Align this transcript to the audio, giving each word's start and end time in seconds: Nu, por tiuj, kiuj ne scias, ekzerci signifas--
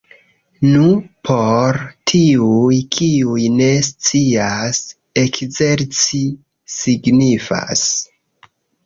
Nu, 0.67 0.85
por 1.27 1.75
tiuj, 2.11 2.77
kiuj 2.95 3.43
ne 3.57 3.67
scias, 3.89 4.79
ekzerci 5.25 6.23
signifas-- 6.77 7.85